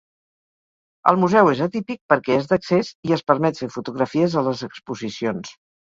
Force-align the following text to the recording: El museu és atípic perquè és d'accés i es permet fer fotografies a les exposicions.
El 1.11 1.19
museu 1.23 1.49
és 1.51 1.61
atípic 1.65 2.01
perquè 2.13 2.37
és 2.43 2.49
d'accés 2.53 2.89
i 3.11 3.15
es 3.19 3.25
permet 3.33 3.61
fer 3.65 3.69
fotografies 3.77 4.39
a 4.43 4.45
les 4.49 4.65
exposicions. 4.71 5.55